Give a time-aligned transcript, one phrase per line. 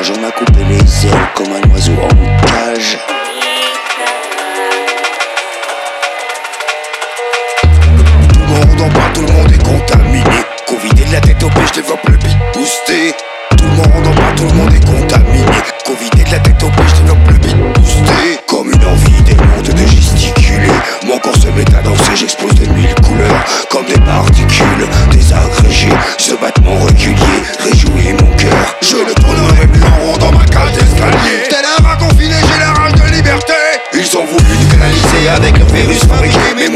[0.00, 2.98] marécage, on a coupé les ailes comme un oiseau en cage.
[8.32, 10.24] Tout le monde en parle, tout le monde est contaminé.
[10.66, 13.14] Covidé de la tête au pied, je développe le beat boosté.
[13.56, 15.44] Tout le monde en parle, tout le monde est contaminé.
[15.84, 18.40] Covidé de la tête au pied, je développe le beat boosté.
[18.46, 20.72] Comme une envie des mondes de gesticuler.
[21.06, 23.44] Mon corps se met à danser, j'explose de mille couleurs.
[23.70, 25.92] Comme des particules désagrégées.
[26.18, 27.39] Ce battement régulier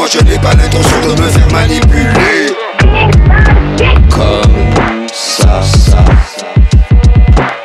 [0.00, 2.56] moi je n'ai pas l'intention de me faire manipuler.
[4.08, 6.02] Comme ça, ça.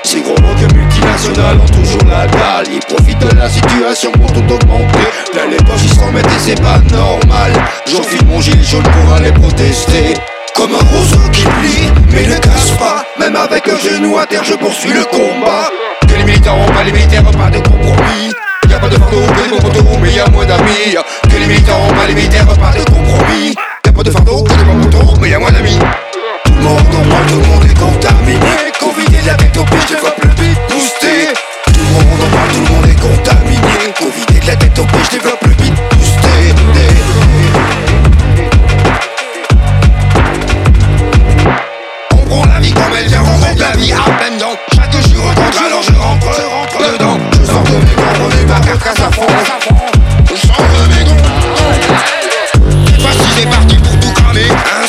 [0.03, 2.67] Ces gros banques multinationales ont toujours la dalle.
[2.73, 5.07] Ils profitent de la situation pour tout augmenter.
[5.31, 7.53] Plein les poches ils s'en mettent et c'est pas normal.
[7.89, 10.13] J'enfile mon gilet jaune pour aller protester.
[10.55, 13.05] Comme un roseau qui plie mais ne casse pas.
[13.17, 15.69] Même avec un genou à terre je poursuis le combat.
[16.05, 18.33] Que les militaires ont pas les militaires pas de compromis.
[18.69, 20.97] Y'a pas de fardeau, que des bons mais y'a moins d'amis
[21.45, 23.53] Pas les militaires pas de compromis.
[23.85, 24.43] Y'a pas de fardeau,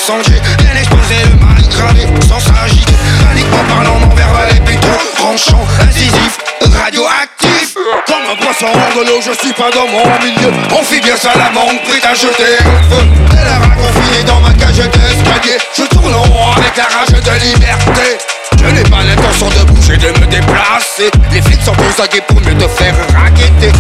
[0.07, 2.95] cramer Incendié, bien exposé, le mal gravé Sans s'agiter,
[3.27, 7.75] paniquement parlant Mon verbal est plutôt tranchant Incisif, radioactif
[8.07, 8.67] Comme un poisson
[9.05, 10.51] l'eau, je suis pas dans mon milieu.
[10.73, 13.05] On fit bien ça la manque, prêt à jeter au feu.
[13.33, 15.59] Elle a confiné dans ma cage d'escalier.
[15.77, 18.17] Je tourne en rond avec la rage de liberté.
[18.59, 21.11] Je n'ai pas l'intention de bouger, de me déplacer.
[21.31, 23.73] Les flics sont aguets pour mieux te faire Raqueter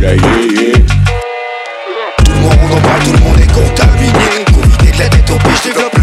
[0.00, 0.72] yeah.
[2.24, 5.36] Tout le monde en parle, tout le monde est contaminé Covidé de la tête au
[5.36, 6.01] pied, je développe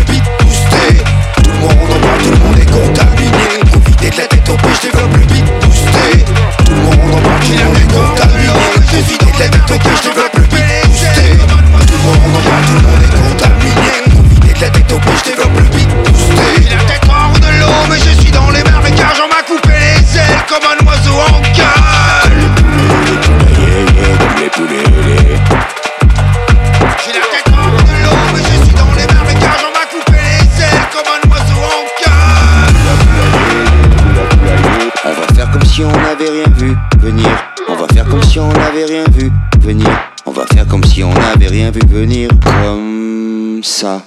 [37.68, 39.32] On va faire comme si on n'avait rien vu
[39.62, 39.90] venir.
[40.28, 42.30] On va faire comme si on n'avait rien vu venir.
[42.44, 44.02] Comme ça.